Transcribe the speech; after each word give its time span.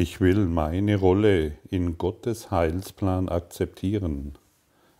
Ich 0.00 0.20
will 0.20 0.46
meine 0.46 0.94
Rolle 0.94 1.58
in 1.70 1.98
Gottes 1.98 2.52
Heilsplan 2.52 3.28
akzeptieren, 3.28 4.38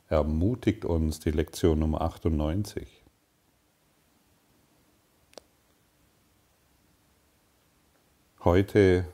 ermutigt 0.08 0.84
uns 0.84 1.20
die 1.20 1.30
Lektion 1.30 1.78
Nummer 1.78 2.00
98. 2.00 3.04
Heute 8.42 9.06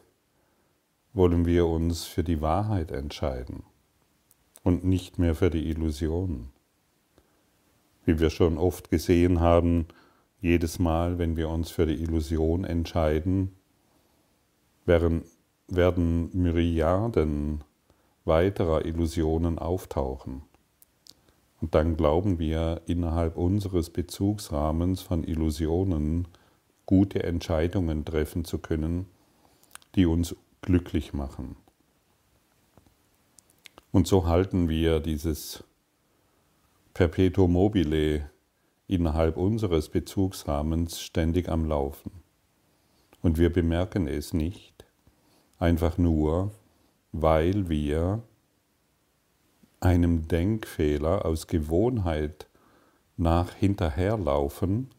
wollen 1.12 1.44
wir 1.44 1.66
uns 1.66 2.04
für 2.04 2.24
die 2.24 2.40
Wahrheit 2.40 2.90
entscheiden 2.90 3.62
und 4.62 4.84
nicht 4.84 5.18
mehr 5.18 5.34
für 5.34 5.50
die 5.50 5.68
Illusion. 5.68 6.48
Wie 8.06 8.18
wir 8.18 8.30
schon 8.30 8.56
oft 8.56 8.88
gesehen 8.88 9.40
haben, 9.40 9.88
jedes 10.40 10.78
Mal, 10.78 11.18
wenn 11.18 11.36
wir 11.36 11.50
uns 11.50 11.70
für 11.70 11.84
die 11.84 12.02
Illusion 12.02 12.64
entscheiden, 12.64 13.54
werden, 14.86 15.24
werden 15.68 16.30
Myriaden 16.32 17.64
weiterer 18.24 18.84
Illusionen 18.84 19.58
auftauchen. 19.58 20.42
Und 21.60 21.74
dann 21.74 21.96
glauben 21.96 22.38
wir 22.38 22.82
innerhalb 22.86 23.36
unseres 23.36 23.90
Bezugsrahmens 23.90 25.00
von 25.00 25.24
Illusionen 25.24 26.28
gute 26.86 27.22
Entscheidungen 27.22 28.04
treffen 28.04 28.44
zu 28.44 28.58
können, 28.58 29.06
die 29.94 30.06
uns 30.06 30.36
glücklich 30.60 31.12
machen. 31.12 31.56
Und 33.92 34.06
so 34.06 34.26
halten 34.26 34.68
wir 34.68 35.00
dieses 35.00 35.64
Perpetuum 36.94 37.52
mobile 37.52 38.28
innerhalb 38.86 39.36
unseres 39.36 39.88
Bezugsrahmens 39.88 41.00
ständig 41.00 41.48
am 41.48 41.64
Laufen. 41.64 42.10
Und 43.22 43.38
wir 43.38 43.52
bemerken 43.52 44.06
es 44.06 44.34
nicht, 44.34 44.83
einfach 45.58 45.98
nur, 45.98 46.52
weil 47.12 47.68
wir 47.68 48.22
einem 49.80 50.26
Denkfehler 50.28 51.24
aus 51.24 51.46
Gewohnheit 51.46 52.46
nach 53.16 53.54
hinterherlaufen 53.54 54.90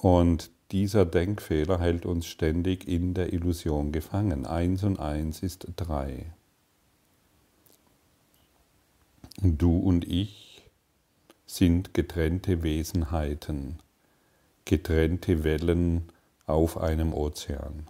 und 0.00 0.50
dieser 0.70 1.04
Denkfehler 1.04 1.78
hält 1.78 2.06
uns 2.06 2.26
ständig 2.26 2.88
in 2.88 3.14
der 3.14 3.32
Illusion 3.32 3.92
gefangen. 3.92 4.46
Eins 4.46 4.82
und 4.82 4.98
eins 4.98 5.42
ist 5.42 5.66
drei. 5.76 6.32
Du 9.40 9.78
und 9.78 10.06
ich 10.06 10.62
sind 11.46 11.94
getrennte 11.94 12.62
Wesenheiten, 12.62 13.78
getrennte 14.64 15.44
Wellen 15.44 16.08
auf 16.46 16.78
einem 16.78 17.12
Ozean. 17.12 17.88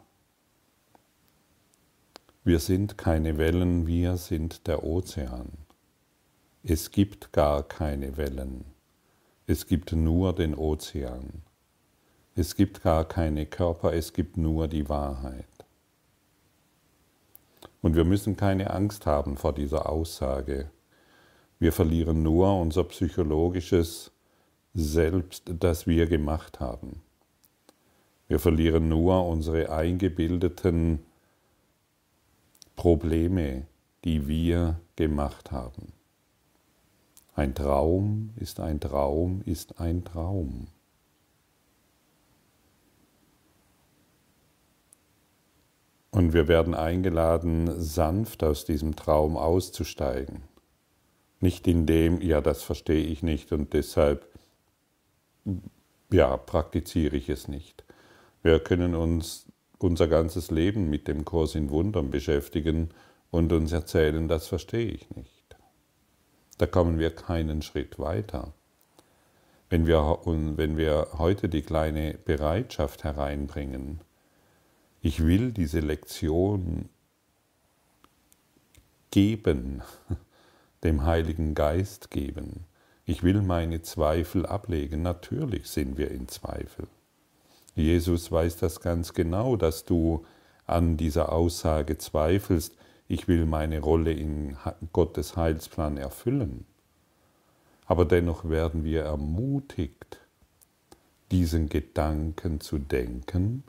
Wir 2.47 2.59
sind 2.59 2.99
keine 2.99 3.39
Wellen, 3.39 3.87
wir 3.87 4.19
sind 4.19 4.67
der 4.67 4.85
Ozean. 4.85 5.53
Es 6.63 6.91
gibt 6.91 7.33
gar 7.33 7.63
keine 7.63 8.19
Wellen, 8.19 8.67
es 9.47 9.67
gibt 9.67 9.93
nur 9.93 10.35
den 10.35 10.55
Ozean. 10.55 11.43
Es 12.37 12.55
gibt 12.55 12.83
gar 12.83 13.07
keine 13.07 13.47
Körper, 13.47 13.95
es 13.95 14.13
gibt 14.13 14.37
nur 14.37 14.69
die 14.69 14.91
Wahrheit. 14.91 15.47
Und 17.81 17.97
wir 17.97 18.05
müssen 18.05 18.37
keine 18.37 18.73
Angst 18.73 19.07
haben 19.07 19.39
vor 19.39 19.55
dieser 19.55 19.89
Aussage. 19.89 20.71
Wir 21.59 21.73
verlieren 21.73 22.23
nur 22.23 22.61
unser 22.61 22.85
psychologisches 22.85 24.13
Selbst, 24.75 25.45
das 25.47 25.87
wir 25.87 26.07
gemacht 26.09 26.61
haben. 26.61 27.01
Wir 28.29 28.39
verlieren 28.39 28.91
nur 28.91 29.27
unsere 29.27 29.71
eingebildeten 29.71 30.99
Probleme, 32.77 33.67
die 34.05 34.27
wir 34.29 34.81
gemacht 34.97 35.51
haben. 35.51 35.93
Ein 37.35 37.55
Traum 37.55 38.31
ist 38.37 38.61
ein 38.61 38.81
Traum 38.81 39.43
ist 39.45 39.81
ein 39.81 40.05
Traum. 40.05 40.69
Und 46.13 46.33
wir 46.33 46.47
werden 46.47 46.75
eingeladen, 46.75 47.81
sanft 47.81 48.45
aus 48.45 48.65
diesem 48.65 48.95
Traum 48.95 49.37
auszusteigen. 49.37 50.43
Nicht 51.41 51.67
in 51.67 51.87
dem, 51.87 52.21
ja, 52.21 52.41
das 52.41 52.63
verstehe 52.63 53.05
ich 53.05 53.25
nicht 53.25 53.51
und 53.51 53.73
deshalb, 53.73 54.29
ja, 56.13 56.37
praktiziere 56.37 57.17
ich 57.17 57.29
es 57.29 57.49
nicht. 57.49 57.85
Wir 58.43 58.61
können 58.61 58.95
uns 58.95 59.47
unser 59.85 60.09
ganzes 60.09 60.51
Leben 60.51 60.89
mit 60.89 61.07
dem 61.09 61.25
Kurs 61.25 61.55
in 61.55 61.69
Wundern 61.69 62.11
beschäftigen 62.11 62.89
und 63.31 63.53
uns 63.53 63.71
erzählen, 63.71 64.29
das 64.29 64.49
verstehe 64.49 64.89
ich 64.89 65.11
nicht. 65.11 65.57
Da 66.57 66.67
kommen 66.67 66.99
wir 66.99 67.11
keinen 67.11 67.63
Schritt 67.63 67.99
weiter. 67.99 68.55
Wenn 69.69 69.87
wir, 69.87 70.21
wenn 70.25 70.77
wir 70.77 71.09
heute 71.19 71.49
die 71.49 71.63
kleine 71.63 72.15
Bereitschaft 72.15 73.05
hereinbringen, 73.05 74.01
ich 75.03 75.23
will 75.25 75.53
diese 75.53 75.81
Lektion 75.81 76.89
geben, 79.11 79.83
dem 80.83 81.05
Heiligen 81.05 81.55
Geist 81.55 82.11
geben. 82.11 82.65
Ich 83.05 83.23
will 83.23 83.43
meine 83.43 83.83
Zweifel 83.83 84.47
ablegen. 84.47 85.03
Natürlich 85.03 85.69
sind 85.69 85.99
wir 85.99 86.11
in 86.11 86.29
Zweifel. 86.29 86.87
Jesus 87.75 88.31
weiß 88.31 88.57
das 88.59 88.81
ganz 88.81 89.13
genau, 89.13 89.57
dass 89.57 89.85
du 89.85 90.25
an 90.67 90.97
dieser 90.97 91.33
Aussage 91.33 91.99
zweifelst, 91.99 92.77
ich 93.09 93.29
will 93.29 93.47
meine 93.47 93.81
Rolle 93.81 94.13
in 94.13 94.57
Gottes 94.93 95.37
Heilsplan 95.37 95.97
erfüllen. 95.97 96.65
Aber 97.87 98.05
dennoch 98.05 98.49
werden 98.49 98.85
wir 98.85 99.03
ermutigt, 99.03 100.21
diesen 101.31 101.69
Gedanken 101.69 102.61
zu 102.61 102.79
denken 102.79 103.65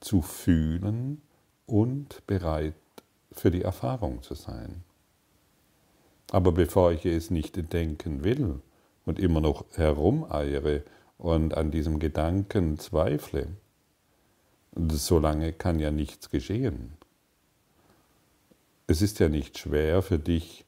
zu 0.00 0.22
fühlen 0.22 1.20
und 1.66 2.26
bereit 2.26 2.74
für 3.32 3.50
die 3.50 3.62
Erfahrung 3.62 4.22
zu 4.22 4.34
sein. 4.34 4.82
Aber 6.32 6.52
bevor 6.52 6.92
ich 6.92 7.04
es 7.06 7.30
nicht 7.30 7.72
denken 7.72 8.24
will 8.24 8.60
und 9.04 9.18
immer 9.18 9.40
noch 9.40 9.64
herumeiere 9.76 10.82
und 11.20 11.54
an 11.54 11.70
diesem 11.70 11.98
Gedanken 11.98 12.78
zweifle, 12.78 13.48
solange 14.74 15.52
kann 15.52 15.78
ja 15.78 15.90
nichts 15.90 16.30
geschehen. 16.30 16.94
Es 18.86 19.02
ist 19.02 19.18
ja 19.20 19.28
nicht 19.28 19.58
schwer 19.58 20.00
für 20.00 20.18
dich 20.18 20.64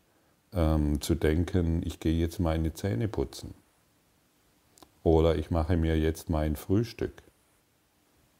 ähm, 0.52 1.00
zu 1.00 1.14
denken, 1.14 1.80
ich 1.84 2.00
gehe 2.00 2.12
jetzt 2.12 2.38
meine 2.38 2.74
Zähne 2.74 3.08
putzen 3.08 3.54
oder 5.02 5.36
ich 5.36 5.50
mache 5.50 5.78
mir 5.78 5.98
jetzt 5.98 6.28
mein 6.28 6.54
Frühstück 6.54 7.22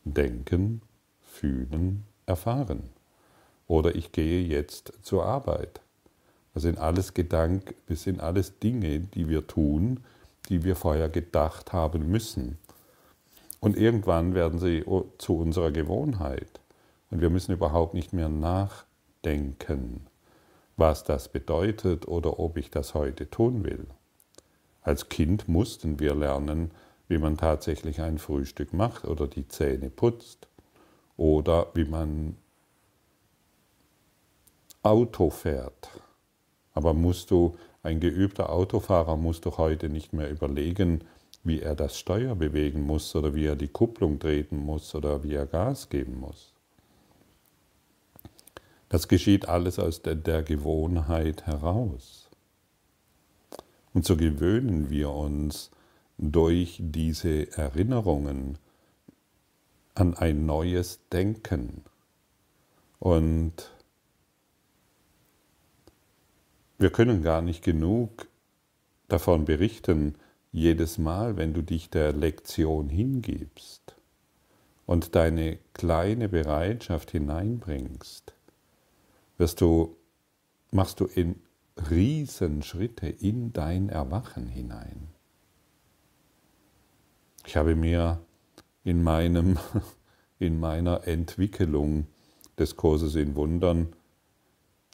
denken, 0.05 0.83
fühlen, 1.23 2.05
erfahren. 2.27 2.91
Oder 3.67 3.95
ich 3.95 4.13
gehe 4.13 4.43
jetzt 4.43 4.93
zur 5.01 5.25
Arbeit. 5.25 5.81
Das 6.53 6.65
sind 6.65 6.79
alles 6.79 7.15
Gedanken, 7.15 7.75
das 7.87 8.03
sind 8.03 8.21
alles 8.21 8.59
Dinge, 8.59 9.01
die 9.01 9.31
wir 9.31 9.47
tun, 9.47 10.01
die 10.49 10.65
wir 10.65 10.77
vorher 10.77 11.09
gedacht 11.09 11.73
haben 11.73 12.11
müssen. 12.11 12.59
Und 13.61 13.77
irgendwann 13.77 14.35
werden 14.35 14.59
sie 14.59 14.85
zu 15.19 15.39
unserer 15.39 15.71
Gewohnheit. 15.71 16.61
Und 17.11 17.21
wir 17.21 17.31
müssen 17.31 17.53
überhaupt 17.53 17.95
nicht 17.95 18.13
mehr 18.13 18.29
nachdenken, 18.29 20.07
was 20.77 21.05
das 21.05 21.29
bedeutet 21.29 22.09
oder 22.09 22.41
ob 22.41 22.57
ich 22.57 22.71
das 22.71 22.95
heute 22.95 23.31
tun 23.31 23.65
will. 23.65 23.87
Als 24.81 25.09
Kind 25.09 25.47
mussten 25.47 26.01
wir 26.01 26.15
lernen, 26.15 26.73
wie 27.09 27.19
man 27.19 27.37
tatsächlich 27.37 28.01
ein 28.01 28.19
Frühstück 28.19 28.73
macht 28.73 29.05
oder 29.05 29.29
die 29.29 29.47
Zähne 29.47 29.91
putzt 29.91 30.49
oder 31.17 31.69
wie 31.75 31.85
man 31.85 32.37
Auto 34.83 35.31
fährt. 35.31 35.89
Aber 36.75 36.95
musst 36.95 37.31
du, 37.31 37.57
ein 37.83 38.01
geübter 38.01 38.51
Autofahrer 38.51 39.17
muss 39.17 39.41
doch 39.41 39.59
heute 39.59 39.89
nicht 39.89 40.13
mehr 40.13 40.31
überlegen, 40.31 41.03
wie 41.45 41.61
er 41.61 41.75
das 41.75 41.99
Steuer 41.99 42.37
bewegen 42.37 42.83
muss 42.83 43.15
oder 43.17 43.35
wie 43.35 43.47
er 43.47 43.57
die 43.57 43.69
Kupplung 43.69 44.21
treten 44.21 44.57
muss 44.57 44.95
oder 44.95 45.25
wie 45.25 45.35
er 45.35 45.47
Gas 45.47 45.89
geben 45.89 46.21
muss. 46.21 46.53
Das 48.89 49.09
geschieht 49.09 49.49
alles 49.49 49.79
aus 49.79 50.03
der, 50.03 50.15
der 50.15 50.43
Gewohnheit 50.43 51.47
heraus. 51.47 52.29
Und 53.95 54.05
so 54.05 54.17
gewöhnen 54.17 54.91
wir 54.91 55.11
uns 55.11 55.71
durch 56.19 56.79
diese 56.79 57.51
Erinnerungen 57.57 58.59
an 59.95 60.15
ein 60.15 60.47
neues 60.47 61.01
Denken. 61.11 61.85
Und 62.99 63.73
wir 66.83 66.91
können 66.91 67.23
gar 67.23 67.41
nicht 67.41 67.63
genug 67.63 68.29
davon 69.09 69.45
berichten, 69.45 70.17
jedes 70.51 70.99
Mal, 70.99 71.37
wenn 71.37 71.55
du 71.55 71.63
dich 71.63 71.89
der 71.89 72.13
Lektion 72.13 72.89
hingibst 72.91 73.97
und 74.85 75.15
deine 75.15 75.59
kleine 75.73 76.29
Bereitschaft 76.29 77.13
hineinbringst, 77.13 78.35
wirst 79.39 79.61
du, 79.61 79.97
machst 80.73 81.01
du 81.01 81.07
in 81.07 81.37
Riesenschritte 81.91 83.07
in 83.09 83.53
dein 83.53 83.89
Erwachen 83.89 84.49
hinein. 84.49 85.09
Ich 87.47 87.57
habe 87.57 87.77
mir 87.77 88.21
in, 88.85 89.03
meinem, 89.03 89.59
in 90.39 90.61
meiner 90.61 91.07
Entwicklung 91.07 92.07
des 92.59 92.77
Kurses 92.77 93.15
in 93.15 93.37
Wundern, 93.37 93.95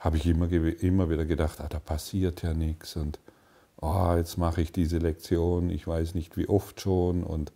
habe 0.00 0.16
ich 0.16 0.26
immer, 0.26 0.50
immer 0.50 1.10
wieder 1.10 1.24
gedacht, 1.24 1.60
ah, 1.60 1.68
da 1.68 1.78
passiert 1.78 2.42
ja 2.42 2.54
nichts 2.54 2.96
und 2.96 3.18
oh, 3.80 4.14
jetzt 4.16 4.38
mache 4.38 4.60
ich 4.60 4.72
diese 4.72 4.98
Lektion, 4.98 5.70
ich 5.70 5.86
weiß 5.86 6.14
nicht 6.14 6.36
wie 6.36 6.48
oft 6.48 6.80
schon 6.80 7.22
und 7.22 7.52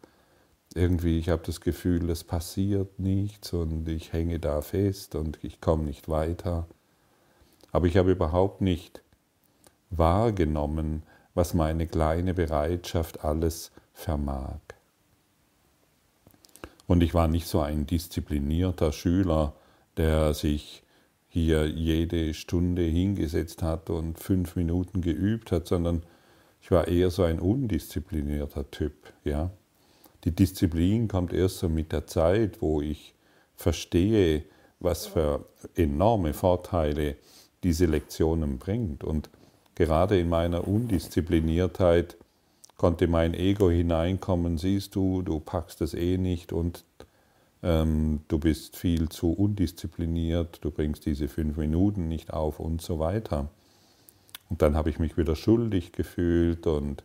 irgendwie, 0.74 1.18
ich 1.18 1.28
habe 1.28 1.42
das 1.44 1.60
Gefühl, 1.60 2.08
es 2.10 2.24
passiert 2.24 2.98
nichts 2.98 3.52
und 3.52 3.88
ich 3.88 4.12
hänge 4.12 4.38
da 4.38 4.62
fest 4.62 5.14
und 5.14 5.38
ich 5.42 5.60
komme 5.60 5.84
nicht 5.84 6.08
weiter. 6.08 6.66
Aber 7.72 7.86
ich 7.86 7.96
habe 7.96 8.12
überhaupt 8.12 8.60
nicht 8.60 9.02
wahrgenommen, 9.90 11.02
was 11.34 11.54
meine 11.54 11.86
kleine 11.86 12.34
Bereitschaft 12.34 13.24
alles 13.24 13.70
vermag. 13.92 14.60
Und 16.86 17.02
ich 17.02 17.14
war 17.14 17.28
nicht 17.28 17.46
so 17.46 17.60
ein 17.60 17.86
disziplinierter 17.86 18.92
Schüler, 18.92 19.54
der 19.96 20.34
sich 20.34 20.81
hier 21.32 21.66
jede 21.66 22.34
Stunde 22.34 22.82
hingesetzt 22.82 23.62
hat 23.62 23.88
und 23.88 24.18
fünf 24.18 24.54
Minuten 24.54 25.00
geübt 25.00 25.50
hat, 25.50 25.66
sondern 25.66 26.02
ich 26.60 26.70
war 26.70 26.88
eher 26.88 27.10
so 27.10 27.22
ein 27.22 27.40
undisziplinierter 27.40 28.70
Typ. 28.70 28.92
Ja? 29.24 29.50
Die 30.24 30.30
Disziplin 30.30 31.08
kommt 31.08 31.32
erst 31.32 31.58
so 31.58 31.70
mit 31.70 31.90
der 31.90 32.06
Zeit, 32.06 32.60
wo 32.60 32.82
ich 32.82 33.14
verstehe, 33.56 34.44
was 34.78 35.06
für 35.06 35.46
enorme 35.74 36.34
Vorteile 36.34 37.16
diese 37.62 37.86
Lektionen 37.86 38.58
bringt. 38.58 39.02
Und 39.02 39.30
gerade 39.74 40.20
in 40.20 40.28
meiner 40.28 40.68
Undiszipliniertheit 40.68 42.18
konnte 42.76 43.08
mein 43.08 43.32
Ego 43.32 43.70
hineinkommen, 43.70 44.58
siehst 44.58 44.94
du, 44.96 45.22
du 45.22 45.40
packst 45.40 45.80
es 45.80 45.94
eh 45.94 46.18
nicht 46.18 46.52
und 46.52 46.84
du 47.62 48.38
bist 48.38 48.76
viel 48.76 49.08
zu 49.08 49.32
undiszipliniert, 49.32 50.58
du 50.62 50.70
bringst 50.70 51.06
diese 51.06 51.28
fünf 51.28 51.56
Minuten 51.56 52.08
nicht 52.08 52.32
auf 52.32 52.58
und 52.58 52.82
so 52.82 52.98
weiter. 52.98 53.48
Und 54.50 54.62
dann 54.62 54.76
habe 54.76 54.90
ich 54.90 54.98
mich 54.98 55.16
wieder 55.16 55.36
schuldig 55.36 55.92
gefühlt 55.92 56.66
und 56.66 57.04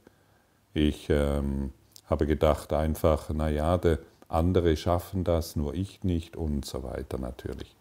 ich 0.74 1.08
ähm, 1.10 1.72
habe 2.08 2.26
gedacht 2.26 2.74
einfach, 2.74 3.30
naja, 3.30 3.80
andere 4.28 4.76
schaffen 4.76 5.24
das, 5.24 5.56
nur 5.56 5.74
ich 5.74 6.04
nicht 6.04 6.36
und 6.36 6.66
so 6.66 6.84
weiter 6.84 7.18
natürlich. 7.18 7.76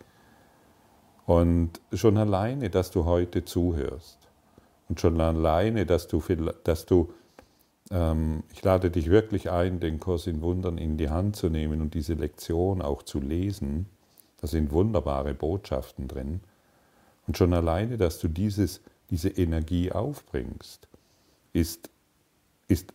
Und 1.27 1.81
schon 1.93 2.17
alleine, 2.17 2.71
dass 2.71 2.91
du 2.91 3.05
heute 3.05 3.45
zuhörst 3.45 4.19
und 4.89 5.01
schon 5.01 5.21
alleine, 5.21 5.87
dass 5.87 6.07
du, 6.07 6.23
dass 6.63 6.87
du 6.87 7.03
ähm, 7.03 7.26
ich 7.89 8.63
lade 8.63 8.91
dich 8.91 9.11
wirklich 9.11 9.51
ein, 9.51 9.79
den 9.79 10.01
Kurs 10.01 10.27
in 10.27 10.43
Wundern 10.43 10.77
in 10.77 10.97
die 10.97 11.09
Hand 11.09 11.37
zu 11.37 11.49
nehmen 11.49 11.81
und 11.81 11.95
diese 11.95 12.15
Lektion 12.15 12.83
auch 12.83 13.03
zu 13.03 13.21
lesen. 13.21 13.87
Da 14.41 14.49
sind 14.49 14.73
wunderbare 14.73 15.35
Botschaften 15.35 16.09
drin. 16.09 16.41
Und 17.27 17.39
schon 17.39 17.55
alleine, 17.55 17.97
dass 17.97 18.19
du 18.19 18.29
dieses, 18.29 18.81
diese 19.11 19.29
Energie 19.29 19.93
aufbringst, 19.93 20.89
ist, 21.53 21.89
ist, 22.67 22.93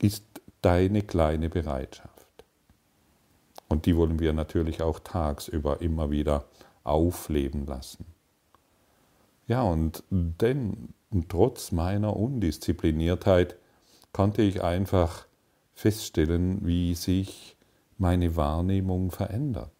ist 0.00 0.24
deine 0.62 1.02
kleine 1.02 1.48
Bereitschaft. 1.48 2.10
Und 3.68 3.86
die 3.86 3.96
wollen 3.96 4.20
wir 4.20 4.32
natürlich 4.32 4.80
auch 4.80 5.00
tagsüber 5.00 5.80
immer 5.80 6.10
wieder 6.10 6.44
aufleben 6.84 7.66
lassen. 7.66 8.06
Ja, 9.48 9.62
und 9.62 10.02
denn 10.10 10.94
und 11.10 11.28
trotz 11.28 11.72
meiner 11.72 12.16
Undiszipliniertheit 12.16 13.56
konnte 14.12 14.42
ich 14.42 14.62
einfach 14.62 15.26
feststellen, 15.74 16.66
wie 16.66 16.94
sich 16.94 17.56
meine 17.98 18.36
Wahrnehmung 18.36 19.10
verändert, 19.10 19.72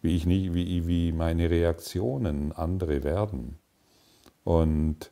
wie, 0.00 0.16
ich 0.16 0.26
nie, 0.26 0.54
wie, 0.54 0.86
wie 0.86 1.12
meine 1.12 1.50
Reaktionen 1.50 2.52
andere 2.52 3.02
werden 3.04 3.58
und 4.44 5.10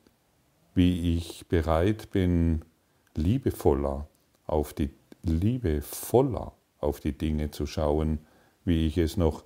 wie 0.75 1.17
ich 1.17 1.47
bereit 1.49 2.11
bin, 2.11 2.65
liebevoller 3.15 4.09
auf 4.47 4.75
die 4.75 4.91
liebevoller 5.27 6.53
auf 6.79 7.01
die 7.01 7.17
Dinge 7.17 7.51
zu 7.51 7.67
schauen, 7.67 8.21
wie 8.65 8.87
ich 8.87 8.99
es 8.99 9.17
noch 9.17 9.45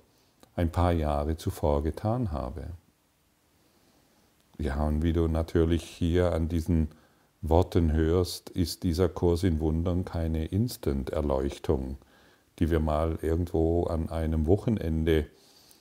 ein 0.55 0.71
paar 0.71 0.91
Jahre 0.91 1.37
zuvor 1.37 1.83
getan 1.83 2.31
habe. 2.31 2.71
Ja, 4.61 4.85
und 4.85 5.01
wie 5.01 5.11
du 5.11 5.27
natürlich 5.27 5.83
hier 5.83 6.33
an 6.33 6.47
diesen 6.47 6.89
Worten 7.41 7.93
hörst, 7.93 8.51
ist 8.51 8.83
dieser 8.83 9.09
Kurs 9.09 9.41
in 9.41 9.59
Wundern 9.59 10.05
keine 10.05 10.45
Instant-Erleuchtung, 10.45 11.97
die 12.59 12.69
wir 12.69 12.79
mal 12.79 13.17
irgendwo 13.23 13.85
an 13.85 14.09
einem 14.09 14.45
Wochenende 14.45 15.25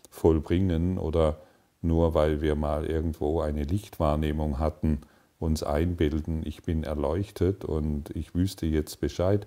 vollbringen 0.09 0.97
oder 0.97 1.43
nur 1.83 2.15
weil 2.15 2.41
wir 2.41 2.55
mal 2.55 2.87
irgendwo 2.87 3.43
eine 3.43 3.65
Lichtwahrnehmung 3.65 4.59
hatten, 4.59 5.03
uns 5.39 5.63
einbilden, 5.63 6.41
ich 6.47 6.63
bin 6.63 6.83
erleuchtet 6.83 7.67
und 7.67 8.09
ich 8.17 8.35
wüsste 8.35 8.65
jetzt 8.65 8.99
Bescheid. 8.99 9.47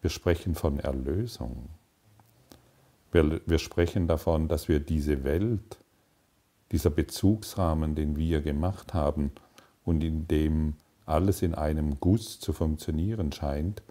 Wir 0.00 0.08
sprechen 0.08 0.54
von 0.54 0.80
Erlösung. 0.80 1.68
Wir, 3.12 3.42
wir 3.44 3.58
sprechen 3.58 4.08
davon, 4.08 4.48
dass 4.48 4.68
wir 4.68 4.80
diese 4.80 5.22
Welt 5.22 5.79
dieser 6.72 6.90
Bezugsrahmen, 6.90 7.94
den 7.94 8.16
wir 8.16 8.40
gemacht 8.40 8.94
haben 8.94 9.32
und 9.84 10.02
in 10.02 10.28
dem 10.28 10.74
alles 11.06 11.42
in 11.42 11.54
einem 11.54 11.98
Guss 11.98 12.38
zu 12.38 12.52
funktionieren 12.52 13.32
scheint, 13.32 13.82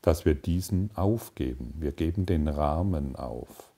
dass 0.00 0.24
wir 0.24 0.34
diesen 0.34 0.90
aufgeben. 0.96 1.74
Wir 1.78 1.92
geben 1.92 2.26
den 2.26 2.48
Rahmen 2.48 3.16
auf. 3.16 3.72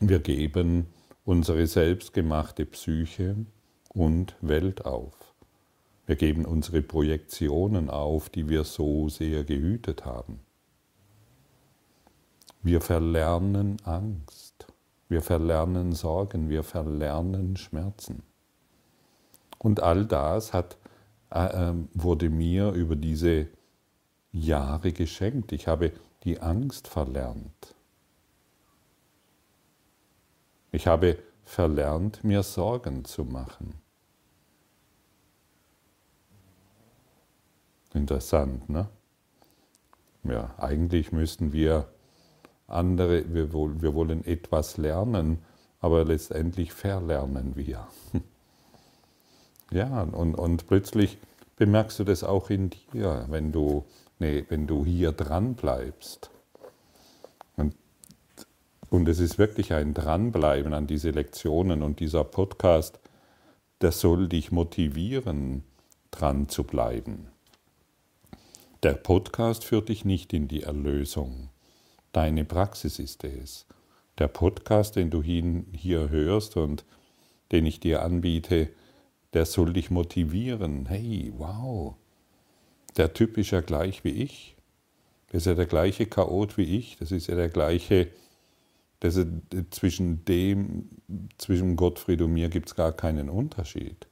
Wir 0.00 0.18
geben 0.18 0.86
unsere 1.24 1.66
selbstgemachte 1.66 2.66
Psyche 2.66 3.36
und 3.90 4.34
Welt 4.40 4.84
auf. 4.84 5.14
Wir 6.06 6.16
geben 6.16 6.44
unsere 6.44 6.82
Projektionen 6.82 7.88
auf, 7.88 8.28
die 8.28 8.48
wir 8.48 8.64
so 8.64 9.08
sehr 9.08 9.44
gehütet 9.44 10.04
haben. 10.04 10.40
Wir 12.62 12.80
verlernen 12.80 13.76
Angst. 13.84 14.71
Wir 15.12 15.20
verlernen 15.20 15.92
Sorgen, 15.92 16.48
wir 16.48 16.62
verlernen 16.62 17.58
Schmerzen. 17.58 18.22
Und 19.58 19.80
all 19.80 20.06
das 20.06 20.54
hat, 20.54 20.78
äh, 21.30 21.68
ähm, 21.68 21.90
wurde 21.92 22.30
mir 22.30 22.72
über 22.72 22.96
diese 22.96 23.48
Jahre 24.32 24.94
geschenkt. 24.94 25.52
Ich 25.52 25.68
habe 25.68 25.92
die 26.24 26.40
Angst 26.40 26.88
verlernt. 26.88 27.74
Ich 30.70 30.86
habe 30.86 31.18
verlernt, 31.44 32.24
mir 32.24 32.42
Sorgen 32.42 33.04
zu 33.04 33.24
machen. 33.26 33.74
Interessant, 37.92 38.70
ne? 38.70 38.88
Ja, 40.24 40.54
eigentlich 40.56 41.12
müssten 41.12 41.52
wir 41.52 41.92
andere, 42.72 43.32
wir, 43.32 43.52
wir 43.52 43.94
wollen 43.94 44.24
etwas 44.24 44.76
lernen, 44.76 45.38
aber 45.80 46.04
letztendlich 46.04 46.72
verlernen 46.72 47.56
wir. 47.56 47.86
Ja, 49.70 50.02
und, 50.02 50.34
und 50.34 50.66
plötzlich 50.66 51.16
bemerkst 51.56 51.98
du 51.98 52.04
das 52.04 52.24
auch 52.24 52.50
in 52.50 52.68
dir, 52.68 53.24
wenn 53.30 53.52
du, 53.52 53.86
nee, 54.18 54.44
wenn 54.50 54.66
du 54.66 54.84
hier 54.84 55.12
dran 55.12 55.54
bleibst. 55.54 56.30
Und, 57.56 57.74
und 58.90 59.08
es 59.08 59.18
ist 59.18 59.38
wirklich 59.38 59.72
ein 59.72 59.94
Dranbleiben 59.94 60.74
an 60.74 60.86
diese 60.86 61.10
Lektionen 61.10 61.82
und 61.82 62.00
dieser 62.00 62.22
Podcast, 62.22 63.00
der 63.80 63.92
soll 63.92 64.28
dich 64.28 64.52
motivieren, 64.52 65.64
dran 66.10 66.50
zu 66.50 66.64
bleiben. 66.64 67.28
Der 68.82 68.94
Podcast 68.94 69.64
führt 69.64 69.88
dich 69.88 70.04
nicht 70.04 70.32
in 70.32 70.48
die 70.48 70.64
Erlösung. 70.64 71.48
Deine 72.12 72.44
Praxis 72.44 72.98
ist 72.98 73.24
es. 73.24 73.66
Der 74.18 74.28
Podcast, 74.28 74.96
den 74.96 75.10
du 75.10 75.22
hier 75.22 76.10
hörst 76.10 76.56
und 76.56 76.84
den 77.50 77.64
ich 77.64 77.80
dir 77.80 78.02
anbiete, 78.02 78.68
der 79.32 79.46
soll 79.46 79.72
dich 79.72 79.90
motivieren. 79.90 80.86
Hey, 80.86 81.32
wow, 81.36 81.94
der 82.98 83.14
Typ 83.14 83.38
ist 83.38 83.50
ja 83.50 83.62
gleich 83.62 84.04
wie 84.04 84.10
ich. 84.10 84.56
Das 85.28 85.42
ist 85.42 85.46
ja 85.46 85.54
der 85.54 85.66
gleiche 85.66 86.04
Chaot 86.06 86.58
wie 86.58 86.76
ich. 86.76 86.98
Das 86.98 87.10
ist 87.10 87.28
ja 87.28 87.34
der 87.34 87.48
gleiche, 87.48 88.08
das 89.00 89.16
ist, 89.16 89.28
zwischen 89.70 90.26
dem, 90.26 90.90
zwischen 91.38 91.76
Gottfried 91.76 92.20
und 92.20 92.34
mir 92.34 92.50
gibt 92.50 92.68
es 92.68 92.74
gar 92.74 92.92
keinen 92.92 93.30
Unterschied. 93.30 94.06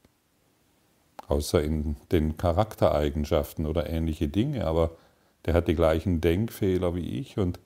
Außer 1.29 1.63
in 1.63 1.97
den 2.11 2.39
Charaktereigenschaften 2.39 3.67
oder 3.67 3.91
ähnliche 3.91 4.29
Dinge. 4.29 4.67
Aber 4.67 4.97
der 5.45 5.53
hat 5.53 5.69
die 5.69 5.75
gleichen 5.75 6.23
Denkfehler 6.23 6.95
wie 6.95 7.21
ich 7.21 7.37
und 7.39 7.61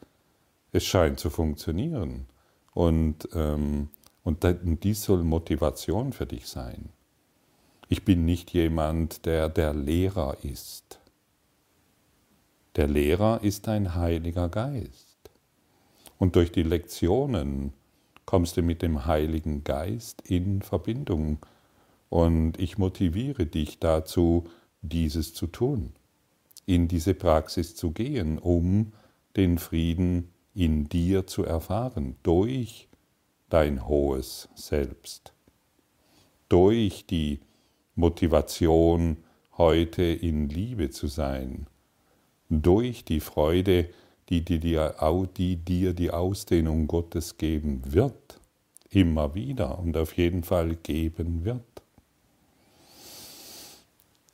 es 0.75 0.85
scheint 0.85 1.21
zu 1.21 1.31
funktionieren. 1.31 2.27
Und, 2.75 3.29
ähm, 3.33 3.91
und 4.25 4.45
dies 4.83 5.05
soll 5.05 5.23
Motivation 5.23 6.13
für 6.13 6.27
dich 6.27 6.49
sein. 6.49 6.89
Ich 7.89 8.05
bin 8.05 8.25
nicht 8.25 8.53
jemand, 8.53 9.25
der 9.25 9.49
der 9.49 9.73
Lehrer 9.73 10.37
ist. 10.43 10.99
Der 12.75 12.89
Lehrer 12.89 13.41
ist 13.45 13.69
ein 13.69 13.95
Heiliger 13.95 14.49
Geist. 14.49 15.31
Und 16.19 16.35
durch 16.35 16.51
die 16.51 16.65
Lektionen 16.65 17.73
kommst 18.27 18.57
du 18.57 18.63
mit 18.63 18.83
dem 18.83 19.07
Heiligen 19.07 19.63
Geist 19.63 20.23
in 20.29 20.61
Verbindung. 20.61 21.39
Und 22.09 22.59
ich 22.59 22.79
motiviere 22.79 23.47
dich 23.47 23.79
dazu, 23.79 24.49
dieses 24.83 25.35
zu 25.35 25.47
tun, 25.47 25.93
in 26.67 26.89
diese 26.89 27.15
Praxis 27.15 27.77
zu 27.77 27.93
gehen, 27.93 28.39
um 28.39 28.93
den 29.37 29.59
Frieden 29.59 30.34
in 30.55 30.89
dir 30.89 31.27
zu 31.27 31.45
erfahren, 31.45 32.17
durch 32.23 32.89
dein 33.49 33.87
hohes 33.87 34.49
Selbst, 34.55 35.33
durch 36.49 37.07
die 37.07 37.41
Motivation, 37.95 39.19
heute 39.57 40.03
in 40.03 40.49
Liebe 40.49 40.91
zu 40.91 41.07
sein, 41.07 41.67
durch 42.49 43.05
die 43.05 43.21
Freude, 43.21 43.91
die 44.29 44.45
dir, 44.45 44.95
die 45.37 45.57
dir 45.57 45.93
die 45.95 46.11
Ausdehnung 46.11 46.87
Gottes 46.87 47.37
geben 47.37 47.83
wird, 47.85 48.41
immer 48.91 49.35
wieder 49.35 49.79
und 49.79 49.97
auf 49.97 50.17
jeden 50.17 50.45
Fall 50.45 50.77
geben 50.77 51.45
wird. 51.45 51.63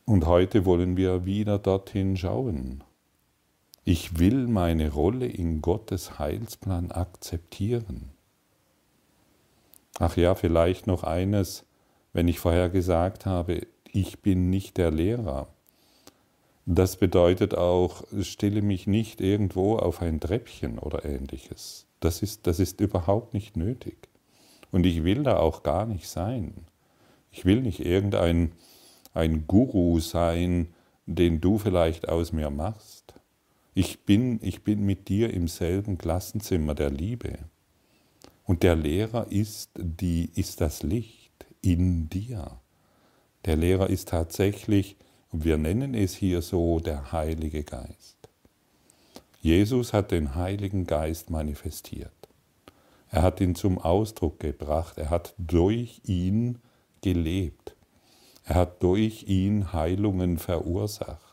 Und 0.04 0.26
heute 0.26 0.64
wollen 0.64 0.96
wir 0.96 1.24
wieder 1.24 1.58
dorthin 1.58 2.16
schauen. 2.16 2.82
Ich 3.84 4.18
will 4.18 4.46
meine 4.46 4.92
Rolle 4.92 5.26
in 5.26 5.62
Gottes 5.62 6.18
Heilsplan 6.18 6.92
akzeptieren. 6.92 8.10
Ach 9.98 10.16
ja, 10.16 10.34
vielleicht 10.34 10.86
noch 10.86 11.02
eines, 11.02 11.64
wenn 12.12 12.28
ich 12.28 12.38
vorher 12.38 12.68
gesagt 12.68 13.26
habe, 13.26 13.66
ich 13.90 14.20
bin 14.20 14.50
nicht 14.50 14.76
der 14.76 14.90
Lehrer. 14.90 15.48
Das 16.66 16.96
bedeutet 16.96 17.54
auch, 17.54 18.04
stelle 18.20 18.62
mich 18.62 18.86
nicht 18.86 19.20
irgendwo 19.20 19.76
auf 19.76 20.02
ein 20.02 20.20
Treppchen 20.20 20.78
oder 20.78 21.04
ähnliches. 21.04 21.86
Das 22.00 22.22
ist, 22.22 22.46
das 22.46 22.60
ist 22.60 22.80
überhaupt 22.80 23.34
nicht 23.34 23.56
nötig. 23.56 24.08
Und 24.70 24.86
ich 24.86 25.04
will 25.04 25.22
da 25.22 25.38
auch 25.38 25.62
gar 25.62 25.86
nicht 25.86 26.08
sein. 26.08 26.66
Ich 27.32 27.44
will 27.44 27.62
nicht 27.62 27.80
irgendein 27.80 28.52
ein 29.14 29.46
Guru 29.46 30.00
sein, 30.00 30.68
den 31.06 31.40
du 31.40 31.58
vielleicht 31.58 32.08
aus 32.08 32.32
mir 32.32 32.50
machst. 32.50 33.14
Ich 33.74 34.04
bin, 34.04 34.40
ich 34.42 34.64
bin 34.64 34.84
mit 34.84 35.08
dir 35.08 35.32
im 35.32 35.48
selben 35.48 35.96
Klassenzimmer 35.96 36.74
der 36.74 36.90
Liebe. 36.90 37.38
Und 38.44 38.62
der 38.62 38.74
Lehrer 38.74 39.30
ist, 39.30 39.70
die, 39.76 40.30
ist 40.34 40.60
das 40.60 40.82
Licht 40.82 41.46
in 41.62 42.08
dir. 42.08 42.60
Der 43.44 43.56
Lehrer 43.56 43.88
ist 43.88 44.08
tatsächlich, 44.08 44.96
wir 45.30 45.56
nennen 45.56 45.94
es 45.94 46.14
hier 46.14 46.42
so, 46.42 46.80
der 46.80 47.12
Heilige 47.12 47.62
Geist. 47.62 48.16
Jesus 49.40 49.92
hat 49.92 50.10
den 50.10 50.34
Heiligen 50.34 50.86
Geist 50.86 51.30
manifestiert. 51.30 52.12
Er 53.10 53.22
hat 53.22 53.40
ihn 53.40 53.54
zum 53.54 53.78
Ausdruck 53.78 54.38
gebracht. 54.40 54.98
Er 54.98 55.10
hat 55.10 55.34
durch 55.38 56.00
ihn 56.04 56.58
gelebt. 57.02 57.74
Er 58.44 58.56
hat 58.56 58.82
durch 58.82 59.24
ihn 59.24 59.72
Heilungen 59.72 60.38
verursacht. 60.38 61.29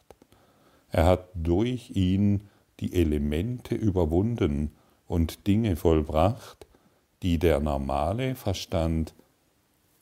Er 0.91 1.05
hat 1.05 1.29
durch 1.33 1.91
ihn 1.91 2.41
die 2.79 2.93
Elemente 2.93 3.75
überwunden 3.75 4.71
und 5.07 5.47
Dinge 5.47 5.75
vollbracht, 5.75 6.67
die 7.23 7.39
der 7.39 7.59
normale 7.59 8.35
Verstand 8.35 9.13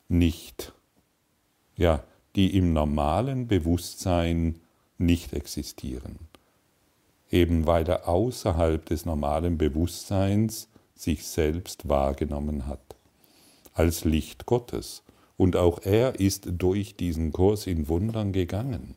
nicht, 0.08 0.74
ja, 1.76 2.04
die 2.36 2.56
im 2.58 2.74
normalen 2.74 3.48
Bewusstsein 3.48 4.60
nicht 4.98 5.34
existieren. 5.34 6.20
Eben 7.32 7.66
weil 7.66 7.88
er 7.88 8.08
außerhalb 8.08 8.86
des 8.86 9.06
normalen 9.06 9.58
Bewusstseins 9.58 10.68
sich 10.96 11.26
selbst 11.26 11.90
wahrgenommen 11.90 12.68
hat, 12.68 12.96
als 13.74 14.06
Licht 14.06 14.46
Gottes. 14.46 15.04
Und 15.38 15.56
auch 15.56 15.80
er 15.84 16.20
ist 16.20 16.48
durch 16.50 16.96
diesen 16.96 17.34
Kurs 17.34 17.68
in 17.68 17.90
Wundern 17.90 18.32
gegangen. 18.32 18.96